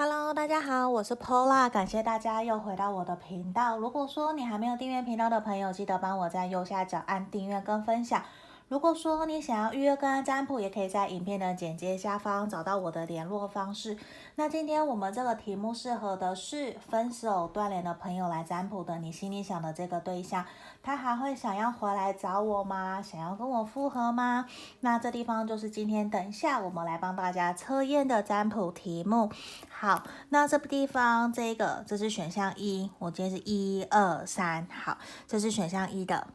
[0.00, 3.76] Hello，大家好，我是 Pola，感谢大家又回到我的频道。
[3.76, 8.22] 如果说你还没有订阅频道的朋友，记得帮我在右下角按订阅跟分享。
[8.68, 13.96] 如果说你想要预约个案占卜，也可以在影片的简介下方找到我的联络方式。
[14.34, 18.98] 那今天我们这个题目适合的是分手断联的朋友来占卜的。
[18.98, 20.44] 你心里想的这个对象，
[20.82, 23.00] 他还会想要回来找我吗？
[23.00, 24.44] 想要跟我复合吗？
[24.80, 29.30] 那这地方就是今天等一下我们来帮大家测验的占卜题目。
[29.70, 36.26] 好，那这个地方这个这是选项一，我今天是一二三，好，这是选项一的。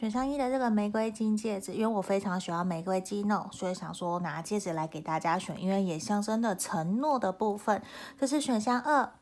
[0.00, 7.82] 选项一的这个玫瑰金戒指，因为我非常喜欢玫瑰金哦，所以想说拿戒指来给大家选，因为也象征着承诺的部分。
[8.18, 9.12] 这是选项二，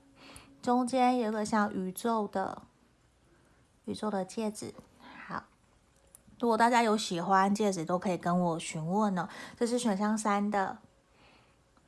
[0.63, 2.63] 中间有个像宇宙的
[3.87, 4.73] 宇宙的戒指。
[5.27, 5.43] 好，
[6.39, 9.29] 如果大家有喜欢戒指，都可以跟我询问哦。
[9.59, 10.79] 这是选项三的，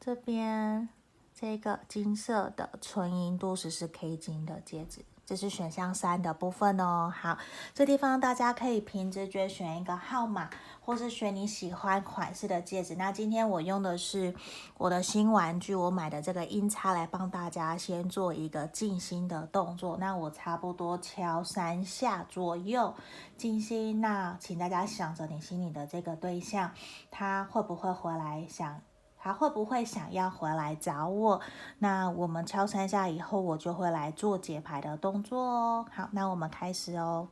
[0.01, 0.89] 这边
[1.33, 5.05] 这个金色的纯银都十四 K 金的戒指。
[5.31, 7.09] 这是选项三的部分哦。
[7.17, 7.39] 好，
[7.73, 10.51] 这地方大家可以凭直觉选一个号码，
[10.81, 12.97] 或是选你喜欢款式的戒指。
[12.97, 14.35] 那今天我用的是
[14.77, 19.97] 我的新玩具，我买的这个音叉来帮大家先做一个静心的动作。
[20.01, 22.93] 那我差不多敲三下左右
[23.37, 24.01] 静心。
[24.01, 26.73] 那请大家想着你心里的这个对象，
[27.09, 28.81] 他会不会回来想？
[29.23, 31.41] 他会不会想要回来找我？
[31.79, 35.87] 那我们敲三下以后，我就会来做解牌的动作哦。
[35.93, 37.29] 好，那我们开始哦。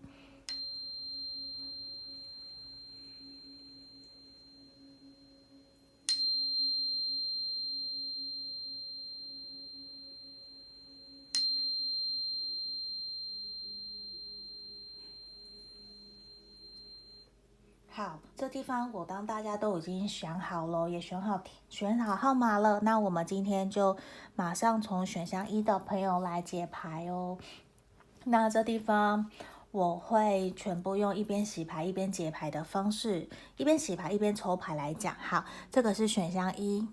[17.99, 22.79] 好，这地方我当大家都已经选好了，也选好选好号码了。
[22.85, 23.97] 那我们今天就
[24.37, 27.37] 马上从选项一的朋友来解牌哦。
[28.23, 29.29] 那这地方
[29.73, 35.13] 我会全部用一边洗牌一边解牌的方式，一边洗牌一边抽牌来讲。
[35.19, 36.87] 好，这个是选项一，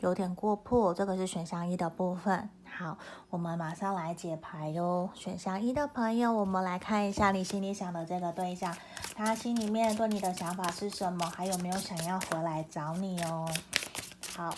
[0.00, 2.50] 有点过破，这个是选项一的部分。
[2.76, 2.96] 好，
[3.30, 5.08] 我们马上来解牌哟。
[5.14, 8.76] 选项一的朋友，我们来看一下你心里想的这个对象，
[9.16, 11.28] 他心里面对你的想法是什么？
[11.30, 13.48] 还有没有想要回来找你哦？
[14.36, 14.54] 好，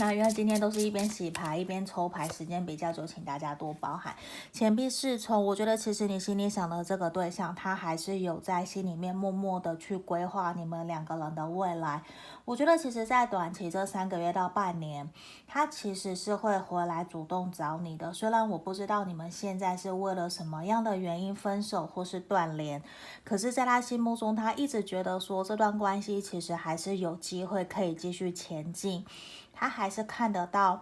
[0.00, 4.14] 那因为今天都是一边洗牌一边抽牌，时间比较久，请大家多包涵。
[4.50, 12.02] 钱币侍从，我觉得其实你心里想的这个对象，他还是有在心里面默默的去规划你们两个人的未来。
[12.46, 15.06] 我觉得其实，在短期这三个月到半年，
[15.46, 18.10] 他其实是会回来主动找你的。
[18.10, 22.82] 虽然我不知道你们现在是为了什么样的原因分手或是断联，
[23.22, 29.04] 可是，在他心目中，他一直觉得说这段关系其实还是有机会可以继续前进。
[29.60, 30.80] 他还是看得到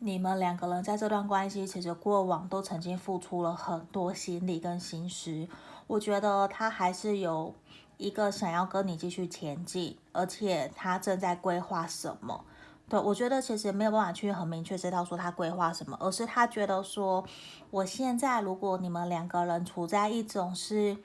[0.00, 5.46] 你们两个人在这段关系，其实过往都曾经付出了很多心力跟心思。
[5.86, 7.54] 我觉得他还是有。
[7.98, 12.44] 一个想要跟你继续前进，而且他正在规划什么？
[12.90, 17.24] 对，我觉得其实没有办法去很明确知道说他规划什么，而是他觉得说，
[17.70, 20.98] 我现在如果你们两个人处在一种是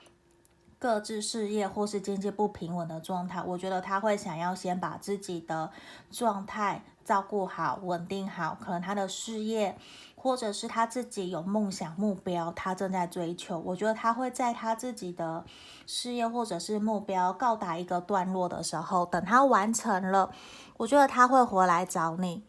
[0.82, 5.70] 各自事业或是经济不平稳的状态，我觉得他会想要先把自己的
[6.10, 9.78] 状态照顾好、稳定好，可能他的事业。
[10.14, 13.58] 或者是他自己有梦想目标，他正在追求。
[13.58, 15.44] 我觉得他会在他自己的
[15.84, 20.30] 事业或者是目标告达一个段落的时候，等他完成了，
[20.76, 22.44] 我觉得他会回来找你。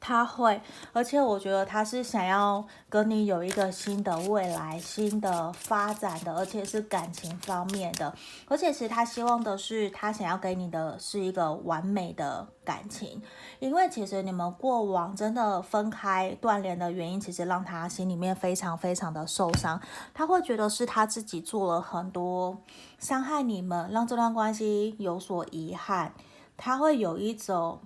[0.00, 0.60] 他会，
[0.92, 8.14] 而且我觉得他是想要跟你有一个新的未来、新的发展的，而且是感情方面的。
[8.46, 13.20] 而且其实他希望的是，他想要给你的是一个完美的感情。
[13.58, 19.80] 因为其实你们过往真的分开断联的原因，其实让他心里面非常非常的受伤。
[20.14, 22.56] 他会觉得是他自己做了很多
[22.98, 26.14] 伤害你们，让这段关系有所遗憾。
[26.56, 27.80] 他会有一种。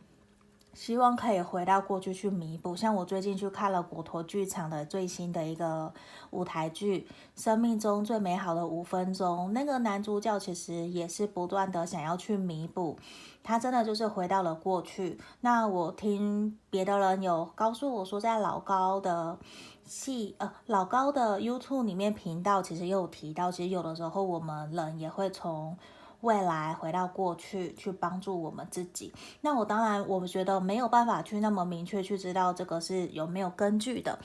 [0.74, 5.92] 希望可以回到过去去弥补，像我最近去看了国陀剧场的最新的一个
[6.30, 7.06] 舞台剧
[7.42, 12.98] 《生命中最美好的五分钟》，那个男主角其实也是不断的想要去弥补，
[13.42, 15.18] 他真的就是回到了过去。
[15.40, 19.38] 那我听别的人有告诉我说，在老高的
[19.84, 25.76] 戏呃老高的 YouTube 里面频道，其实也有提到，其实有的时候我们人也会从。
[26.22, 34.18] 未来回到过去去帮助我们自己，那我当然我觉得没有办法去那么明确去知道这个是有没有根据的，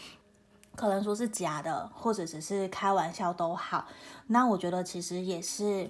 [0.75, 3.87] 可能说是假的，或者只是开玩笑都好。
[4.27, 5.89] 那我觉得其实也是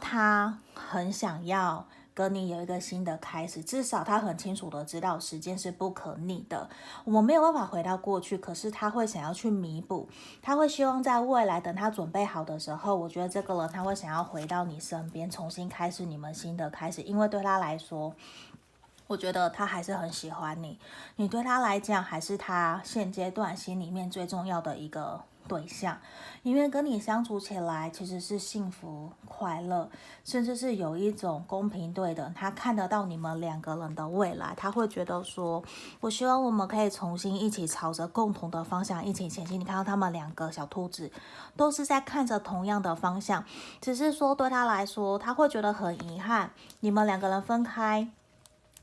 [0.00, 6.68] 他很想要跟你有一个新的开始，至少他很清楚的知道时间是不可逆的，
[7.04, 10.08] 我们没有办法回到过去，可是他会想要去弥补，
[10.42, 18.14] 他会希望在未来等他准备好的时候，我觉得这个人他会想要回到你身边，重新开始你们新的开始，因为对他来说，
[19.06, 20.78] 我觉得他还是很喜欢你，
[21.16, 25.22] 你对他来讲还是他现阶段心里面最重要的一个。
[25.48, 25.98] 对象，
[26.42, 29.88] 因为跟你相处起来其实是幸福快乐，
[30.24, 32.34] 甚至是有一种公平对等。
[32.34, 35.62] 他看得到你们两个人的未来，他会觉得说
[36.00, 41.10] ：“我希望我们可以重新一起朝着共同的方向一起前进。”你看到他们两个小兔子
[41.56, 43.44] 都是在看着同样的方向，
[43.80, 46.50] 只是说对他来说，他会觉得很遗憾，
[46.80, 48.08] 你们两个人分开。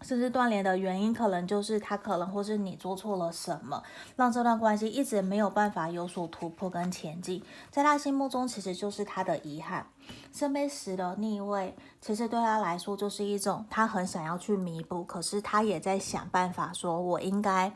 [0.01, 3.84] 甚至断联的原因，可能就是他可能或是你做错了什么，
[4.16, 7.44] 让这段关系一直没有办法有所突破跟前进。
[7.69, 9.86] 在他心目中，其实就是他的遗憾。
[10.31, 17.72] 圣杯十的逆位，其实对他来说就是一种他很想要去弥补，可是他也在想办法，说我应该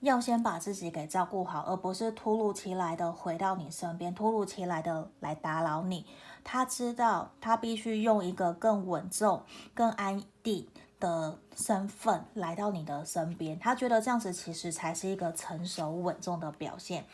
[0.00, 6.06] 要先把自己给照顾好，而不是突如其来的回到你身边，突如其来的来打扰你。
[6.44, 9.42] 他知道他必须用一个更稳重、
[9.74, 10.66] 更安定。
[11.00, 17.04] 的身份来到你的身边，他觉得这样子其实才是一个成熟稳重的表现。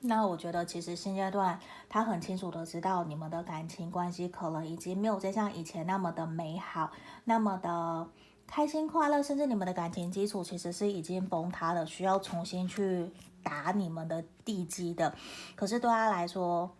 [0.00, 1.58] 那我觉得其实现阶段
[1.88, 6.92] 他很清楚的知道你们的感情关系可能已经没有再像以前那么的美好，
[7.24, 8.06] 那么的
[8.46, 13.10] 开心快乐，甚至你们的感情基础其实是已经崩塌了，需要重新去
[13.42, 15.12] 打你们的地基的。
[15.56, 16.70] 可是对他来说，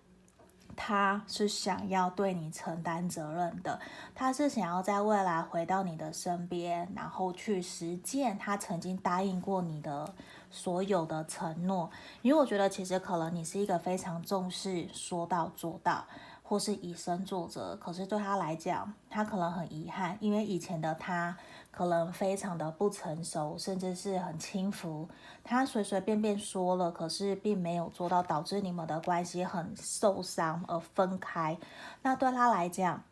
[0.81, 3.81] 他是想要对你承担责任的，
[4.15, 10.09] 他是想要在未来回到你的身边，然后去实践他曾经答应过你的
[10.53, 11.91] 所有的承诺。
[12.23, 16.05] 因为我觉得，其实可能你是一个非常重视说到做到，
[16.45, 17.75] 或是以身作则。
[17.75, 21.37] 可是对他来讲，他可能很遗憾，因为以前的他。
[21.79, 25.09] 可能非常的不成熟，甚至是很轻浮。
[25.45, 31.57] 他随随便便说了，可是并没有做到，导致你们的关系很受伤而分开。
[32.03, 33.05] 那对他来讲，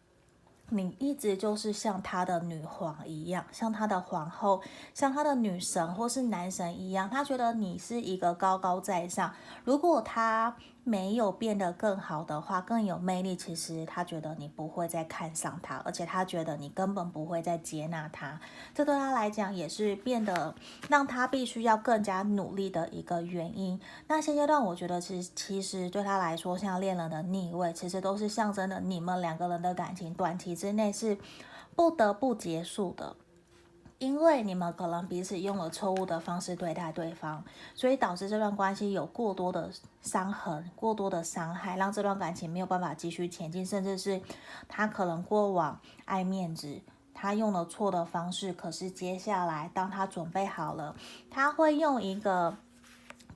[0.70, 4.60] 你一直就是像他的女皇一样，像他的皇后，
[4.92, 7.08] 像他的女神或是男神一样。
[7.08, 9.32] 他觉得你是一个高高在上。
[9.62, 10.56] 如果他
[10.88, 13.34] 没有变得更好的话，更有魅力。
[13.34, 18.40] 其实他觉得你不会再看上他，而且他觉得你根本不会再接纳他。
[18.72, 20.54] 这对他来讲也是变得
[20.88, 23.80] 让他必须要更加努力的一个原因。
[24.06, 31.18] 那现阶段，我觉得其其实对他来说，像恋人的逆位，其实都是象征的你们两个人的感情短期之内是
[31.74, 33.16] 不得不结束的。
[33.98, 37.42] 因为你们可能彼此用了错误的方式对待对方，
[37.74, 39.70] 所以导致这段关系有过多的
[40.02, 44.20] 伤痕、过多的伤害，让这段感情没有办法继续前进，甚至是
[44.68, 46.80] 他可能过往爱面子，
[47.14, 50.94] 他用了错的方式，可是接下来当他准备好了，
[51.30, 52.56] 他会用一个。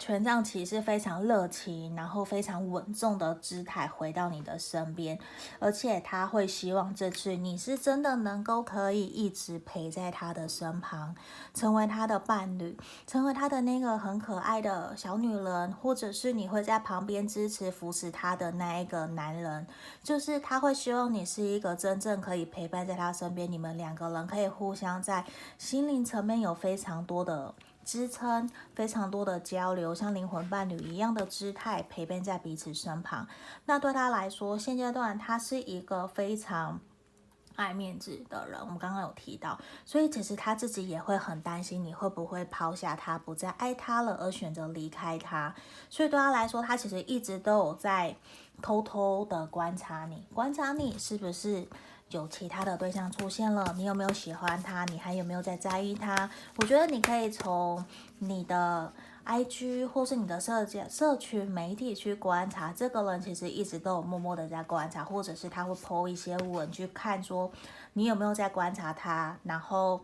[0.01, 5.19] 权杖骑士非常热情，然后非常稳重的姿态回到你的身边，
[5.59, 11.15] 而且他会希望这次你是真的能够可以一直陪在他的身旁，
[11.53, 19.67] 成为他的伴侣，成为他的那个很可爱的小女人，或者是你会在旁边支持扶持他的那一个男人，
[20.03, 25.27] 就是他会希望你是一个真正可以陪伴在他身边，你们两个人可以互相在
[25.59, 27.55] 心灵层面有非常多的。
[27.85, 33.27] 支撑非常多的交流，像灵魂伴侣一样的姿态陪伴在彼此身旁。
[33.67, 36.79] 那对他来说，现阶段他是一个非常
[37.57, 38.61] 爱面子的人。
[38.61, 45.55] 我们刚刚有提到，所以其实他自己也会很担心你会不会抛下他，不再爱他了，而选择离开他。
[45.89, 48.17] 所以对他来说，他其实一直都有在
[48.63, 51.67] 偷偷的观察你，观察你是不是。
[52.11, 54.85] 有其他的对象出现了，你有没有喜欢他？
[54.87, 56.29] 你还有没有在在意他？
[56.57, 57.85] 我觉得你可以从
[58.19, 58.93] 你的
[59.25, 67.51] IG 或是你的社交社群媒体去观察，这个人其实一直都有默默的在观察，或者是他会 po 一些文去看，说
[67.93, 70.01] 你有没有在观察他，然后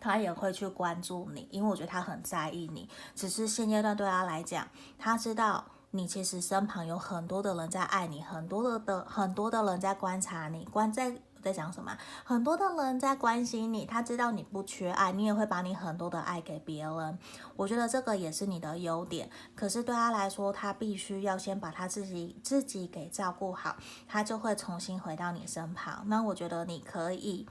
[0.00, 2.88] 他也会去关注你，因为我觉得他很在意你。
[3.14, 4.66] 只是现阶段对他来讲，
[4.98, 5.64] 他知道。
[5.90, 11.96] 你其实身旁有很多的人在爱你，很多的的很多的人在观察你，观在在讲什么？
[12.24, 17.18] 很多的人在关心你，他知道你不缺爱，你也会把你很多的爱给别人。
[17.56, 19.30] 我觉得这个也是你的优点。
[19.54, 23.76] 可是对他来说，他必须要先把他自己自己给照顾好，
[24.06, 26.04] 他就会重新回到你身旁。
[26.08, 27.46] 那我觉得你可以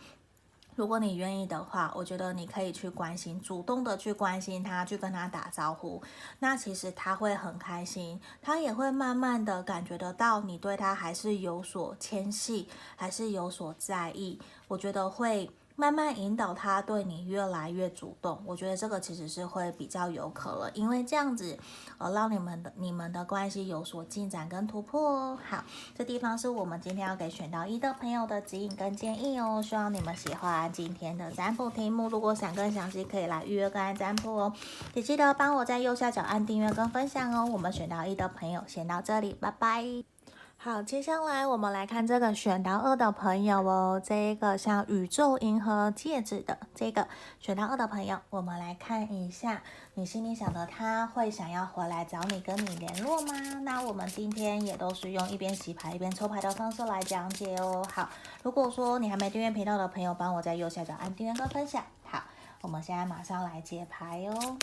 [0.78, 6.00] 如果你愿意的话，我觉得你可以去关心，主动的去关心他，去跟他打招呼。
[6.38, 14.40] 那其实他会很开心，他也会慢慢的感觉得到你对他还是有所牵系，还是有所在意。
[14.68, 15.50] 我觉得会。
[15.80, 21.56] 慢慢引导他对你越来越主动，我觉得这个其实是会比较有可能，因为这样子，
[22.00, 25.40] 呃，让你们的你们的关系有所进展跟突破哦。
[25.48, 25.64] 好，
[25.96, 32.10] 这地方是我们今天要给选到一的朋友的指引跟建议哦，希望你们喜欢今天的占卜题目。
[32.10, 34.54] 如果想更详细，可以来预约个案占卜哦。
[34.96, 37.48] 也记得帮我在右下角按订阅跟分享哦。
[37.54, 40.17] 我们选到一的朋友先到这里，拜拜。
[40.60, 47.08] 好，接下来我们来看这个选到二的朋友哦，这一个像宇宙银河戒指的这个
[47.40, 49.62] 选到二的朋友，我们来看一下
[49.94, 53.34] 你心里想的，他会想要回来找你，跟你联络吗？
[53.62, 57.86] 那我们今天也都是用一边洗牌一边抽牌的方式来讲解哦。
[57.94, 58.10] 好，
[58.42, 61.84] 如果说你还没订阅频道的朋友，帮我在右下角按订阅跟分享。
[62.04, 62.24] 好，
[62.62, 64.58] 我们现在马上来解牌哦，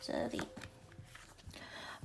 [0.00, 0.40] 这里。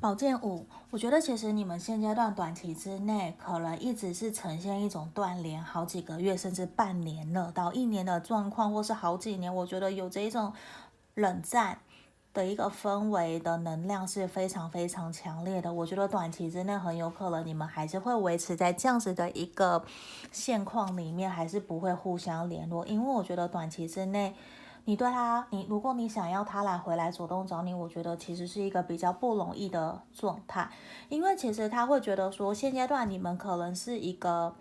[0.01, 10.51] 宝剑五，我觉得其实你们现阶段短期之内可能一直是呈现一种断联，好几个月甚至半年了到一年的状况，或是好几年，我觉得有这一种
[11.13, 11.77] 冷战
[12.33, 15.71] 的一个氛围的能量是非常非常强烈的。
[15.71, 19.85] 我觉得短期之内很有可能你们还是会维持在这样子的一个
[20.31, 24.33] 现况里面，还是不会互相联络，因为我觉得短期之内。
[24.85, 30.69] 你对他，你如果你想要他来回来主动找你，我觉得其实是一个比较不容易的状态，
[31.09, 34.55] 因为其实他会觉得说，现阶段你们可能是一个。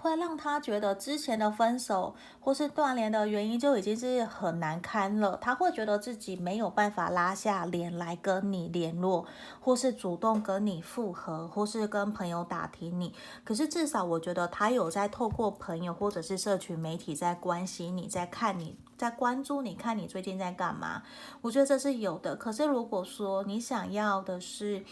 [0.00, 9.26] 会让他觉得之前的分手或是断联的原因就已经是很难堪了，他会觉得自己没有办法拉下脸来跟你联络，
[9.60, 13.12] 或是主动跟你复合，或是跟朋友打听你。
[13.42, 21.02] 可是至少我觉得他有在透过朋友或者是社群媒体在关心你，在看你，在关注你，看你最近在干嘛。
[21.40, 22.36] 我觉得这是有的。
[22.36, 24.84] 可是如果说你想要的是，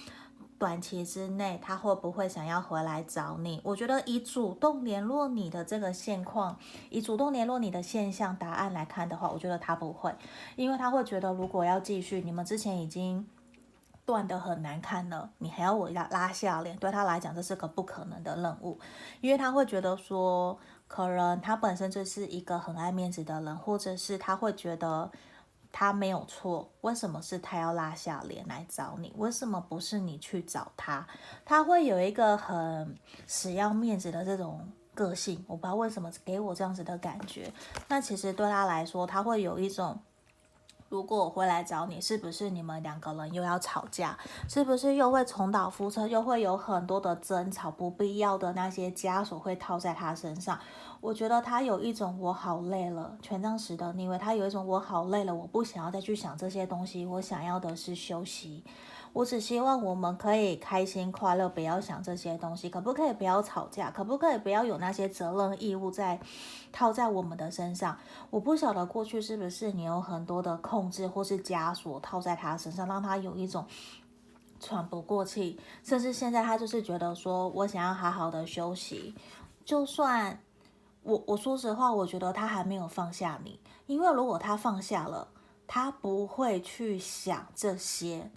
[0.59, 3.61] 短期之内，他会不会想要回来找你？
[3.63, 6.57] 我觉得以主动联络你的这个现况，
[6.89, 10.15] 以主动联络你的现象答案来看的话，我觉得他不会，
[10.55, 13.29] 因为他会觉得如果要继续，你们之前已经
[14.07, 18.79] 断得很难看了，你还要我拉拉下脸，对他来讲这是个不可能的任务，
[19.21, 25.11] 因为他会觉得说，可能他本身就是一个很爱面子的人，或者是他会觉得。
[25.79, 29.13] 他没有错，为什么是他要拉下脸来找你？
[29.19, 31.07] 为什么不是你去找他？
[31.45, 37.53] 他会有一个很死要面子的这种个性，我不知道为什么给我这样子的感觉。
[37.89, 40.01] 那其实对他来说，他会有一种，
[40.89, 44.17] 如果我回来找你，是不是你们两个人又要吵架？
[44.49, 46.07] 是不是又会重蹈覆辙？
[46.07, 50.59] 又会有很多的争吵，不必要的那些枷锁会套在他身上。
[51.01, 58.63] 我觉得他有一种我好累了，权杖十的逆位，他有一种我好累了，我不想要再去想这些东西，我想要的是休息。
[59.17, 63.91] 我只希望我们可以开心快乐，不要想这些东西，可不可以不要吵架？
[63.91, 66.21] 可不可以不要有那些责任义务在
[66.71, 67.97] 套在我们的身上？
[68.29, 73.65] 我不晓得过去是不是你有很多的控制或是枷锁套在他身上，让他有一种
[74.61, 79.15] 喘不过气，甚至现在他就是觉得说我想要好好的休息，
[79.65, 80.39] 就算。
[81.03, 85.29] 我我说实话，我觉得他还没有放下你，因为如果他放下了，
[85.65, 88.29] 他不会去想这些，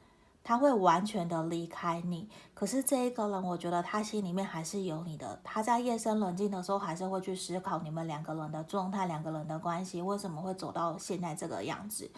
[0.50, 2.28] 他会完全的离开你。
[2.56, 12.10] 可是这一个人，我觉得他心里面还是有你的，他在夜深人静的时候，还是会去思考你们两个人的状态，两个人的关系为什么会走到现在这个样子。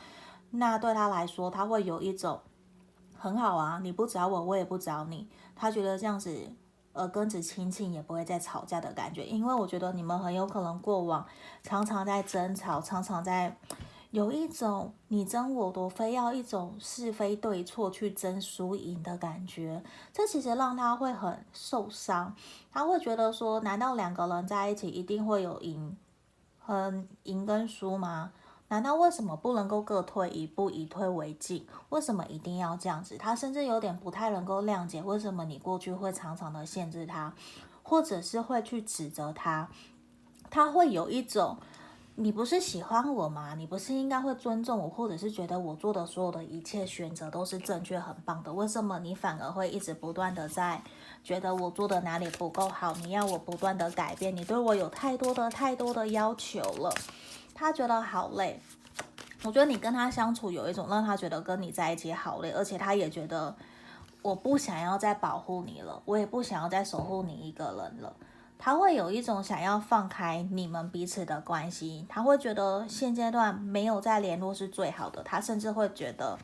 [0.51, 2.39] 那对他来说，他会有一种
[3.17, 6.53] 很好啊，你不找我，我也不找你，他觉得这样子。
[6.93, 11.25] 耳根子清净，也不会再吵架的感觉，因为我觉得你们很有可能过往
[11.63, 13.57] 常常在争吵，常常在
[14.11, 22.35] 有一种你争我夺，非要一种是非对错去争输赢的感觉，这其实让他会很受伤，
[22.73, 25.95] 他会觉得说，难道两个人在一起一定会有赢，
[26.59, 28.33] 很赢跟输吗？
[28.67, 31.65] 难道为什么不能够各退一步，以退为进？
[31.89, 33.17] 为什么一定要这样子？
[33.17, 37.33] 他甚至有点不太能够谅解，为什么你过去会常常的限制他，
[37.81, 39.69] 或者是会去指责他？
[40.49, 41.57] 他会有一种，
[42.21, 43.55] 你不是喜欢我吗？
[43.57, 48.53] 你不是应该会尊重我，或者是觉得我做的所有的一切选择都是正确、很棒的？
[48.53, 50.79] 为什么你反而会一直不断的在
[51.23, 52.93] 觉得我做的哪里不够好？
[53.01, 56.93] 你要我不断的改变，你对我有太多的、太多的要求了。
[57.55, 58.61] 他觉得好累，
[59.43, 63.55] 我觉得你跟他相处有一种让他觉得跟你在一起好累，而且他也觉得
[64.21, 68.13] 我不想要再保护你了，我也不想要再守护你一个人了。
[68.63, 76.37] 他会有一种想要放开你们彼此的关系，他会觉得现阶段没有再联络是最好的，他甚至会觉得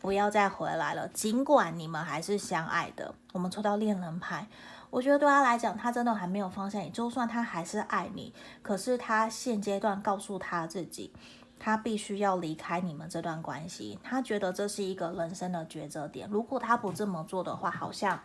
[0.00, 3.14] 不要再回来了，尽管你们还是相爱的。
[3.32, 4.48] 我们抽到恋人牌。
[4.90, 6.90] 我觉得对他来讲，他真的还没有放下你。
[6.90, 11.12] 就算他还是爱你，可是他现阶段告诉他自己，
[11.60, 13.96] 他必须要离开你们这段关系。
[14.02, 16.28] 他觉得这是一个人生的抉择点。
[16.28, 18.20] 如果他不这么做的话，好像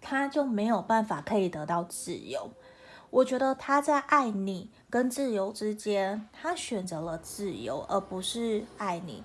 [0.00, 2.50] 他就没有办法可以得到自由。
[3.10, 9.22] 我觉得他在爱你跟自由之间，他选择了自由，而不是爱你。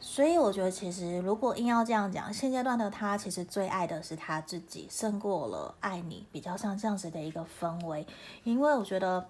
[0.00, 8.06] 所以我觉得，其实如果硬要这样讲，现阶段的他其实最爱的是他自己，胜过了爱你，比较像这样子的一个氛围。
[8.44, 9.26] 因为我觉得，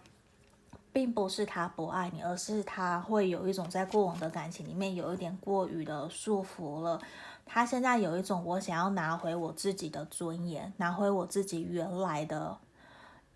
[0.93, 7.01] 并不是他不爱你，而是他会有一种在过往的感情里面有一点过于的束缚了。
[7.47, 12.59] 他现在有一种我想要拿回我自己的尊严，拿回我自己原来的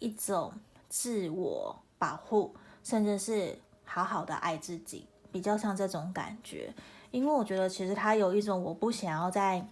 [0.00, 0.52] 一种
[0.88, 6.74] 自我保护，甚至是好好的爱自己，比较像这种感觉。
[7.12, 9.64] 因为我觉得，其实他有一种我不想要再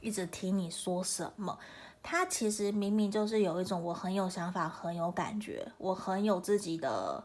[0.00, 1.58] 一直听你说什么。
[2.02, 7.24] 他其实明明就是有一种我很有想法、很有感觉，我很有自己的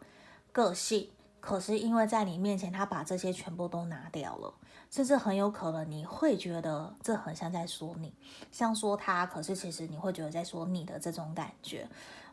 [0.54, 1.10] 个性。
[1.42, 4.54] 可是因为在你面前，他把这些全部都拿掉了，
[4.90, 8.14] 甚至很有可能你会觉得这很像在说你，
[8.52, 11.88] 像说他，可是其实你会觉得在说你的这种感觉。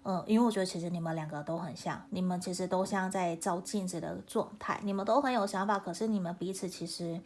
[0.08, 7.20] 嗯，因为我觉得其实你们两个都很像，你们其实都像在照镜子的状态，你们都很有想法，可是你们彼此其实，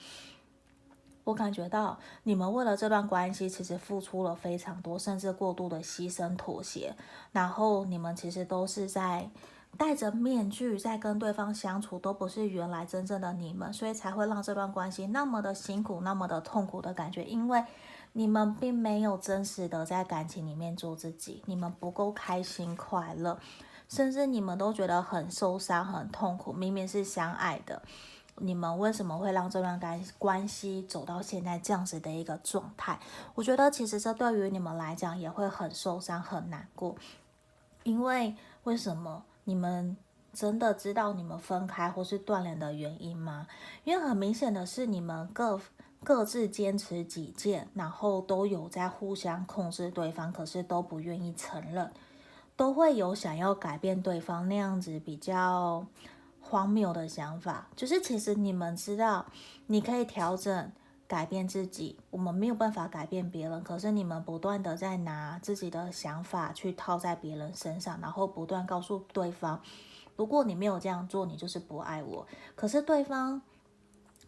[1.24, 6.96] 我感觉到你们为了这段关系，其实付出了非常多，甚至过度的牺牲妥协，
[7.32, 9.28] 然后你们其实都是在
[9.76, 17.64] 戴着面具在跟对方相处，都不是原来真正的你们，所以才会让这段关系那么的辛苦，那么的痛苦的感觉，因为。
[18.12, 23.38] 你们并没有真实的在感情里面做自己，你们不够开心快乐，
[23.88, 26.52] 甚至你们都觉得很受伤、很痛苦。
[26.52, 27.80] 明明是相爱的，
[28.38, 32.98] 你们为什么会让这段关关系走到现在这样子的一个状态？
[33.36, 36.96] 我觉得其实这对于你们来讲也会很受伤、很难过。
[37.84, 38.34] 因为
[38.64, 39.96] 为什么你们
[40.32, 43.48] 真的知道你们分开或是断联的原因吗？
[43.82, 45.60] 因为很明显的是你们各。
[46.02, 51.92] 各自坚持己见，然后都有在互相控制对方，可是都不愿意承认，
[52.56, 55.84] 都会有想要改变对方那样子比较
[56.40, 57.68] 荒谬的想法。
[57.76, 59.26] 就是其实你们知道，
[59.66, 60.72] 你可以调整、
[61.10, 69.60] 改变自己，我们没有办法改变别人，可是你们不断的在拿自己的想法去套在别人身上，然后不断告诉对方，
[70.14, 72.24] 如果你没有这样做，你就是不爱我。
[72.54, 73.42] 可是对方。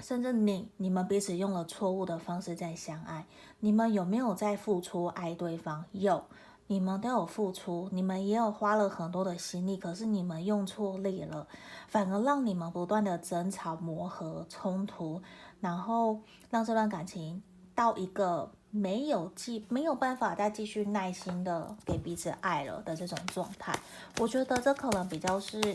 [0.01, 3.25] 甚至你、你们彼此用了错误的方式在相爱，
[3.61, 5.85] 你们有没有在付出爱对方？
[5.93, 6.25] 有，
[6.67, 11.47] 你们都有付出，你们也有花了很多的心力，可是你们用错力了，
[11.87, 15.23] 反而让你们不断的争吵、磨合、冲突，
[15.63, 16.21] 然后
[16.51, 17.43] 让这段感情
[17.75, 23.75] 到一个没有继没有办法再继续耐心的给彼此爱了的这种状态。
[24.19, 25.75] 我觉得这可能比较是。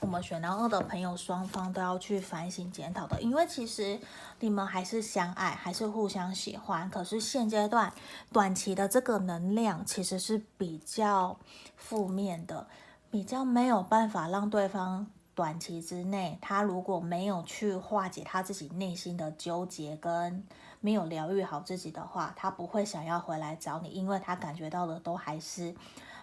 [0.00, 3.98] 我们选到二的朋友，双方都要去反省检讨的，因为其实
[4.40, 6.90] 你们还是相爱，还是互相喜欢。
[6.90, 7.90] 可是现阶段
[8.30, 11.38] 短期的这个能量其实是比较
[11.76, 12.66] 负面的，
[13.10, 20.44] 比较没有办法让对方短期之内，他如果没有去化解他自己内心的纠结，跟
[20.80, 25.74] 没有疗愈好自己的话，他不会想要回来找你，因为他感觉到的都还是。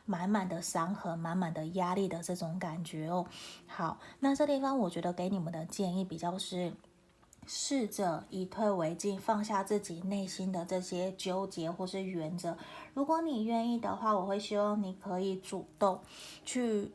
[0.04, 3.28] 满满的伤痕，满满的压力的这种感觉哦。
[3.68, 6.74] 好，那这地方我觉得给你们的建议比较是，
[7.46, 12.58] 试着以退为进，放下自己内心的这些纠结或是原则。
[12.96, 16.02] 如果你愿意的话，我会希望你可以主动
[16.44, 16.92] 去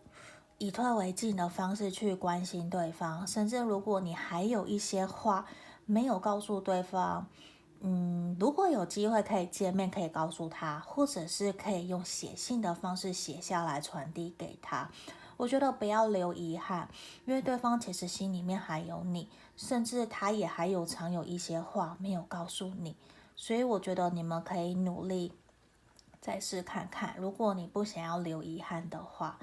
[0.59, 5.45] 以退为进的方式去关心对方，甚至如果你还有一些话
[5.85, 7.27] 没有告诉对方。
[7.81, 14.91] 嗯，如果有机会可以见面，可以告诉他，或者是可以用写信的方式写下来传递给他。
[15.37, 16.89] 我觉得不要留遗憾，
[17.27, 22.97] 因为对方其实心里面还有你，甚至他也还有藏有一些话没有告诉你。
[23.37, 25.33] 所以我觉得你们可以努力
[26.19, 29.39] 再试看看，如果你不想要留遗憾的话。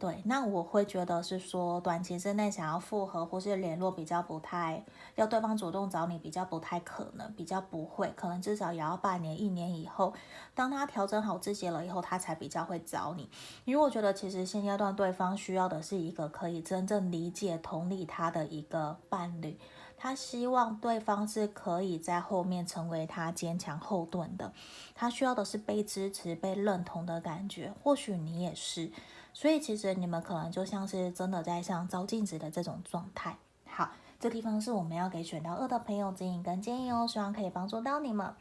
[0.00, 4.84] 对，那我会觉得是说，短期之内想要复合或是联络比较不太，
[5.16, 10.14] 要对方主动找你比较不太可能，比较不会，可能至少也要半年、一年以后，
[10.54, 13.28] 当他调整好自己了以后，他才比较会找你。
[13.64, 19.58] 因为我觉得其实现阶段对方需要的是一个可以真正理解、同理他的一个伴侣。
[20.00, 24.52] 他希望对方是可以在后面成为他坚强后盾的，
[24.94, 27.74] 他需要的是被支持、被认同的感觉。
[27.82, 28.92] 或许你也是，
[29.40, 33.36] 所以其实你们可能就像是真的在像照镜子的这种状态。
[33.64, 38.34] 好，这地方是我们要给选到二的朋友指引跟建议哦，希望可以帮助到你们。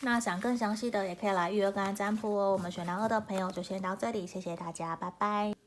[0.00, 2.52] 那想更详细的，也可以来预约跟占卜哦。
[2.54, 5.63] 我们选到二的朋友就先到这里，谢谢大家，拜拜。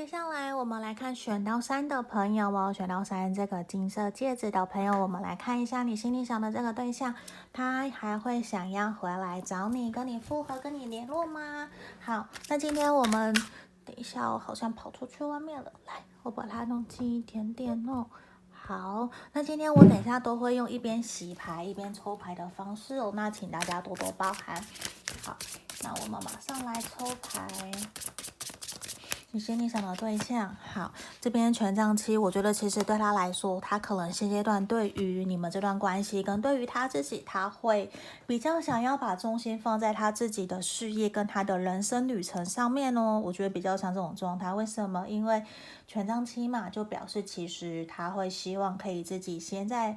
[0.00, 7.14] 接下来我们来看选到三的朋友哦，选到三这个金色戒指的朋友，我们来看一下你心里想的这个对象，
[7.52, 11.68] 他还会想要回来找你，跟你复合，跟你联络吗？
[12.02, 13.34] 好，那今天我们
[13.84, 18.06] 等一下，我好像跑出去外面了，来，我把它弄近一点点哦。
[18.50, 24.64] 好，那今天我等一下都会用一边洗牌一边抽牌的方式哦，那请大家多多包涵。
[25.22, 25.36] 好，
[25.82, 27.70] 那我们马上来抽牌。
[29.32, 37.88] 你心里想的对象，好，这边权杖七，我觉得其实对他来说，他可能现阶段对于你们这段关系，跟对于他自己，他会
[38.26, 43.22] 比较想要把重心放在他自己的事业跟他的人生旅程上面哦。
[43.24, 45.08] 我觉得比较像这种状态，为什么？
[45.08, 45.44] 因为
[45.86, 49.96] 权杖七嘛，就表示其实他会希望可以自己先在。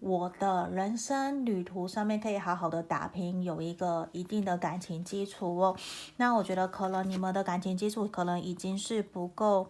[0.00, 5.76] 我的人生旅途上面可以好好的打拼，有一个一定的感情基础哦。
[6.16, 9.68] 那我觉得可能你们的感情基础可能已经是不够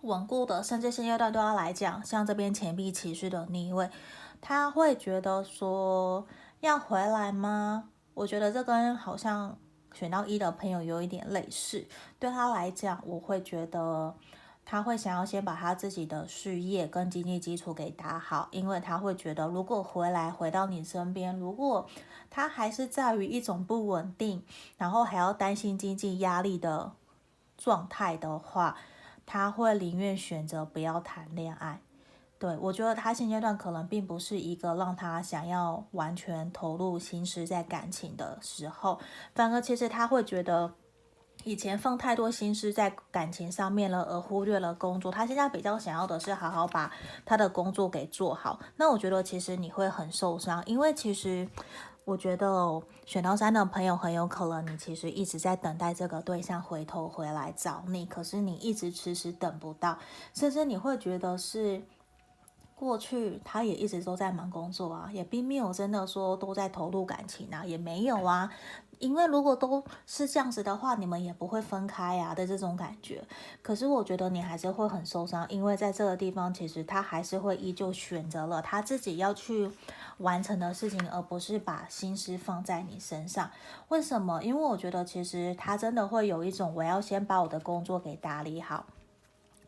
[0.00, 3.90] 稳固的，甚至现阶段对他来讲，像这边钱币骑士的逆位，
[4.40, 6.26] 他会觉得说
[6.60, 7.90] 要回来吗？
[8.14, 9.58] 我觉得这跟好像
[9.92, 11.86] 选到一的朋友有一点类似，
[12.18, 14.14] 对他来讲，我会觉得。
[14.64, 21.86] 他会想要先把他自己的事业跟经济基础给打好，因为他会觉得，如果回来回到你身边，如果
[22.30, 24.42] 他还是在于一种不稳定，
[24.78, 26.92] 然后还要担心经济压力的
[27.58, 28.78] 状态的话，
[29.26, 31.80] 他会宁愿选择不要谈恋爱。
[32.38, 38.98] 对，我觉得他现阶段可能并不是一个让他想要完全投入心思在感情的时候，
[39.34, 40.72] 反而其实他会觉得。
[41.44, 45.10] 以前放太多心思在感情上面了，而忽略了工作。
[45.10, 46.92] 他现在比较想要的是好好把
[47.24, 48.60] 他的工作给做好。
[48.76, 51.48] 那我觉得其实你会很受伤，因为其实
[52.04, 59.98] 我觉得选到三的朋友很有可能你其实一直在等待这个对象回头回来找你，可是你一直迟迟等不到，
[60.34, 61.82] 甚至你会觉得是
[62.82, 68.50] 过去他也一直都在忙工作啊，也并没有真的说都在投入感情啊，也没有啊。
[68.98, 73.22] 因为如果都是这样子的话，你们也不会分开呀的这种感觉。
[73.62, 79.70] 可是我觉得你还是会很受伤，因为在这个地方，其实他还是会依旧选择了他自己要去
[80.18, 83.48] 完成的事情，而不是把心思放在你身上。
[83.90, 84.42] 为什么？
[84.42, 88.86] 因为我觉得其实他真的会有一种，我要先把我的工作给打理好。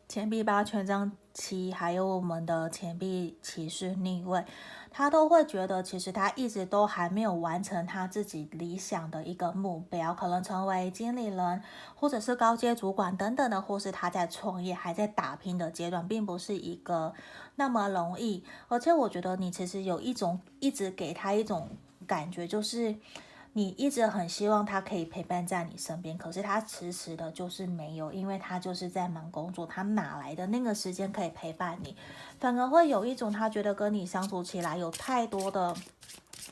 [0.06, 4.44] 钱币八、权杖七，还有我们的钱币骑士逆位。
[4.90, 11.62] 他都会觉得，其实他一直都还没有完成他自己理想的一个目标，可能成为经理人，
[11.96, 17.12] 或者是高阶主管等等的，或是他在创业还在打拼的阶段，并不是一个
[17.56, 18.44] 那么容易。
[18.68, 21.70] 而且我觉得你其实有一种一直给他一种
[22.06, 22.94] 感觉，就是。
[23.56, 31.96] 你一直很希望他可以陪伴在你身边，可是他迟迟的就是没有，因为他就是在忙工作，他哪来的那个时间可以陪伴你？
[32.40, 35.72] 反而会有一种他觉得跟你相处起来有太多的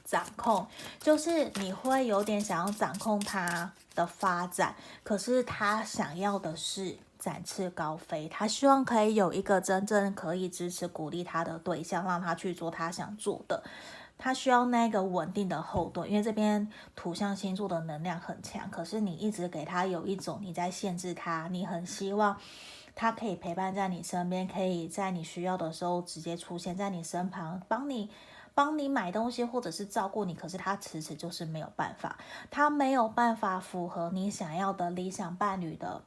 [0.04, 0.64] 掌控，
[1.00, 13.64] 就是你会有点想要掌控他的发展，可是他想要的是展翅高飞，他希望可以有一个真正可以支持鼓励他的对象，让他去做他想做的。
[14.24, 18.70] 他需要那个稳定的后盾，因为这边土象星座的能量很强。
[18.70, 22.38] 可是你一直给他有一种你在限制他，你很希望
[22.94, 28.08] 他可以陪伴在你身边，可以在你需要的时候直接出现在你身旁，帮你
[28.54, 30.32] 帮你买东西或者是照顾你。
[30.32, 32.16] 可是他迟迟就是没有办法，
[32.48, 36.00] 他没有办法符合你想要的理想伴侣的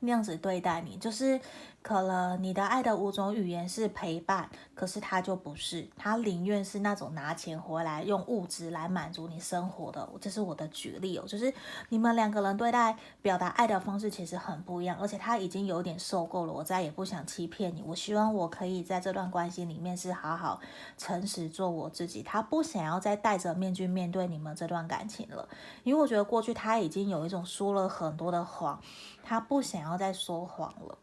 [0.00, 1.40] 那样子对待你，就是。
[1.82, 10.06] 可能你的爱的五种语言是陪伴，可是他就不是，他宁愿是那种拿钱回来用物质来满足你生活的。
[10.20, 11.52] 这是我的举例哦，就是
[11.88, 17.82] 你们两个人对待表达爱的方式其实很不一样，而且他已经有点受够了，我再也不想欺骗你。
[17.82, 20.60] 我希望我可以在这段关系里面是好好
[20.98, 22.22] 诚实做我自己。
[22.22, 25.48] 他不想要再戴着面具面对你们这段感情了，
[25.82, 28.78] 因为我觉得过去他已经有一种说了很多的谎，
[29.24, 30.98] 他不想要再说谎了。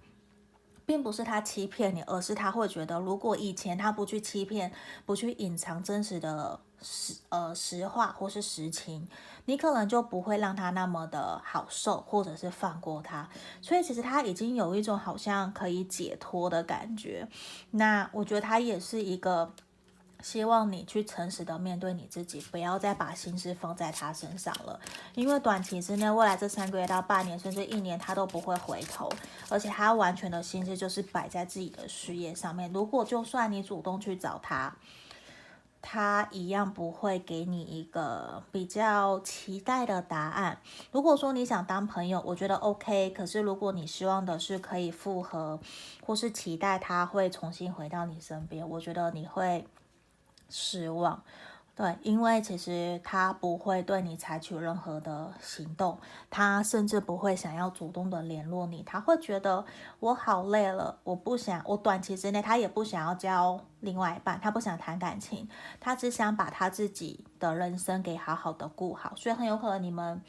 [0.87, 4.71] 并不是他欺骗你，而是他会觉得，如果以前他不去欺骗，
[5.05, 9.05] 不去隐藏真实的实呃实话或是实情，
[9.45, 13.27] 你可能就不会让他那么的好受，或者是放过他。
[13.61, 17.27] 所以其实他已经有一种好像可以解脱的感觉。
[17.71, 19.53] 那我觉得他也是一个。
[20.27, 24.77] 希望你去诚实的面对你自己，不要再把心思放在他身上了。
[25.15, 29.09] 因为短期之内，未来这三个月到半年甚至一年，他都不会回头，
[29.47, 32.69] 而且他完全的心思就是摆在自己的事业上面。
[32.73, 34.75] 如果就算你主动去找他，
[35.81, 40.59] 他一样不会给你一个比较期待的答案。
[40.91, 43.11] 如果说你想当朋友，我觉得 OK。
[43.11, 45.57] 可是如果你希望的是可以复合，
[46.05, 49.65] 或是期待他会重新回到你身边，我觉得你会。
[50.49, 51.23] 失望，
[51.75, 59.63] 对，因为其实他不会对你采取任何的行动，他甚至不会想要主动的联络你，他会觉得
[59.99, 65.47] 我好累了，我不想，我短期之内他也不想要交另外一半，他不想谈感情，
[65.79, 70.21] 他只想把他自己的人生给好好的顾好，所以很有可能你们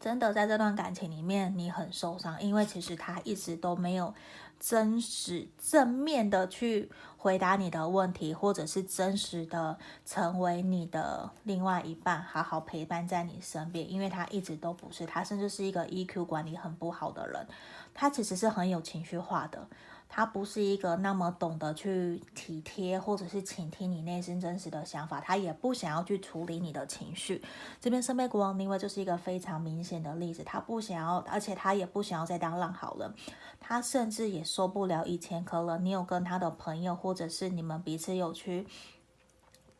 [0.00, 4.14] 真的在这段感情里面你很受伤，因为其实他一直都没有。
[4.60, 6.90] 真实正面的去
[7.24, 17.46] 回答你的问题，或者是真实的成为你的另外一半，好好陪伴在你身边，因为他一直都不是，他甚至是一个 EQ 管理很不好的人，
[17.94, 19.66] 他其实是很有情绪化的。
[20.08, 27.42] 他不是一个那么懂得去体贴或者是倾听你内心真实的想法，他也不想要去处理你的情绪。
[27.80, 33.12] 这边圣杯国王逆位就是一个非常明显的例子，他不想要，而且他也不想要再当烂好人。
[33.58, 38.66] 他甚至也受不了以前可能你有跟他的朋友或者是你们彼此有去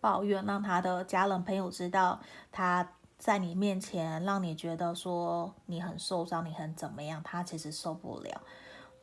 [0.01, 8.41] 抱怨，让他的家人朋友知道他在你面前让你觉得说你很受伤，你很怎么样，他其实受不了。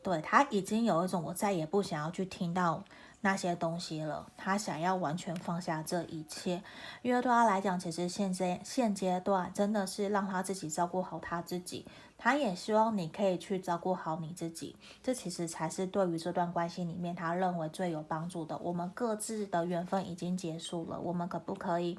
[0.02, 2.82] 对，他已经有一种我再也不想要去听到
[3.20, 6.60] 那些东西了，他想要完全放下这一切，
[7.02, 11.86] 因为对他来讲，其实现在现阶段真的是让他自己照顾好他自己，
[12.18, 18.58] 他也希望你可以去照顾好你自己，这其实才是对于这段关系里面他认为最有帮助的。
[18.58, 21.96] 我们各自的缘分已经结束了，我们可不可以？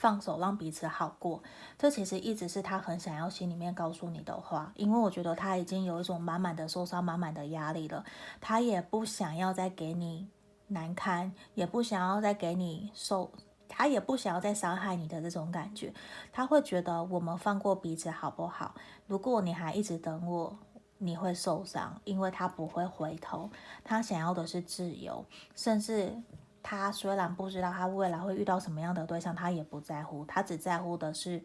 [0.00, 1.42] 放手，让彼此好过，
[1.76, 4.72] 这其实一直是他很想要心里面告诉你的话。
[4.74, 8.02] 因为我觉得他已经有一种满满的受伤、满满的压力了，
[8.40, 10.26] 他也不想要再给你
[10.68, 13.30] 难堪，也不想要再给你受，
[13.68, 15.92] 他也不想要再伤害你的这种感觉。
[16.32, 18.74] 他会觉得我们放过彼此好不好？
[19.06, 20.58] 如果你还一直等我，
[20.96, 23.50] 你会受伤，因为他不会回头，
[23.84, 25.22] 他想要的是自由，
[25.54, 26.16] 甚至。
[26.62, 31.42] 他虽然不知道他未来会遇到什么样的对象，他也不在乎，他只在乎的是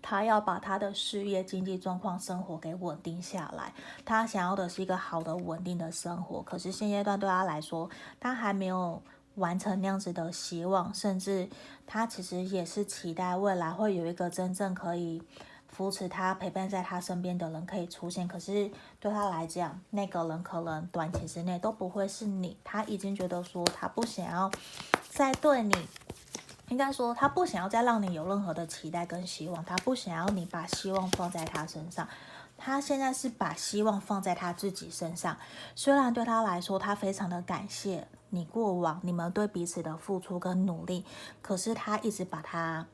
[0.00, 3.72] 他要把他的事业、经济状况、生活给稳定下来。
[4.04, 6.42] 他想要的是一个好的、稳定的生活。
[6.42, 7.88] 可是现阶段对他来说，
[8.20, 9.02] 他还没有
[9.34, 11.48] 完成那样子的希望，甚至
[11.86, 15.22] 他其实也是期待未来会有一个真正可以。
[15.78, 22.56] 扶持他、陪伴在他身边的人可以出现，可是对他来讲，那个人可能短期之内都不会是你。
[22.64, 24.50] 他已经觉得说，他不想要
[25.08, 25.76] 再对你，
[26.66, 32.08] 应该说他不想要再让你有任何的期待跟希望，他不想要你把希望放在他身上。
[32.56, 35.36] 他现在是把希望放在他自己身上。
[35.76, 41.04] 虽然对他来说，他非常的感谢你过往你们对彼此的付出跟努力，
[41.40, 42.84] 可是他一直把他。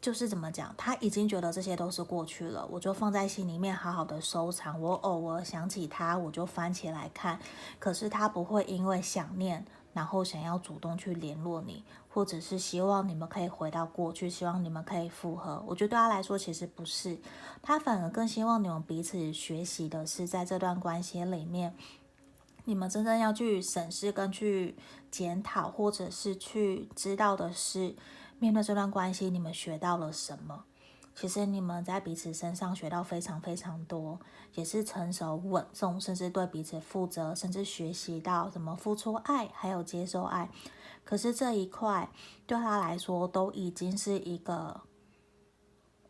[0.00, 4.80] 就是怎么讲，他已经觉得这些都是过去了，我就放在心里面好好的收藏。
[4.80, 7.38] 我偶尔想起他，我就翻起来看。
[7.80, 15.60] 可是他不会因为想念，然后想要主动去联络你，或者是希望你们可以回到过去，希望你们可以复合。
[15.66, 17.18] 我觉得对他来说其实不是，
[17.60, 21.74] 他反而更希望你们彼此学习的是，在这段关系里面，
[22.66, 24.76] 你们真正要去审视跟去
[25.10, 27.96] 检讨，或者是去知道的是。
[28.38, 30.64] 面对这段关系，你们学到了什么？
[31.14, 34.20] 其实你们在彼此身上学到非常非常多，
[34.54, 40.48] 也是成熟稳重，甚至对彼此负责，甚至学习到怎么付出爱，还有接受爱。
[41.04, 42.08] 可是这一块
[42.46, 44.80] 对他来说都已经是一个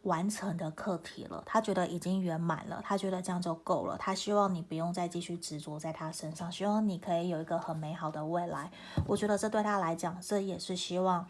[0.02, 3.96] 完成的课题了，他觉得已经圆满了，他觉得这样就够了。
[3.96, 8.70] 他希望你不用再继续执着在他身上，希望你可以有一个很美好的未来。
[9.06, 11.26] 我觉得这对他来讲，这也是希望。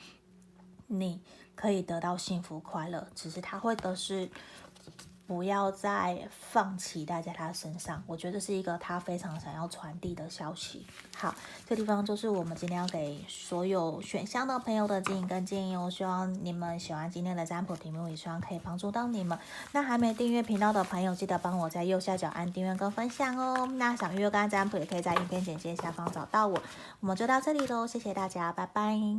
[0.89, 1.21] 你
[1.55, 4.29] 可以得到幸福快乐，只是他会的是
[5.27, 10.87] 不要再放期待在他身上，我觉得是一个他非常想要传递的消息。
[11.15, 11.35] 好，
[11.69, 15.91] 这地方就是我们今天要给所有选项的朋友的指引跟建议哦。
[15.91, 19.39] 希望你们喜欢今天的占卜题目，也希望可以帮助到你们。
[19.73, 23.67] 那还没订阅频道的朋友，记得帮我在右下角按订阅跟分享哦。
[23.75, 26.59] 那想预约跟占卜，也可以在影片简介下方找到我。
[27.01, 29.17] 我们就到这里喽，谢谢大家，拜拜。